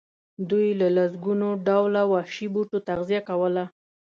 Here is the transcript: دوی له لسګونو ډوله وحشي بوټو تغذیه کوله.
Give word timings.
دوی 0.49 0.67
له 0.81 0.87
لسګونو 0.97 1.49
ډوله 1.65 2.01
وحشي 2.13 2.47
بوټو 2.53 2.77
تغذیه 2.87 3.21
کوله. 3.29 3.63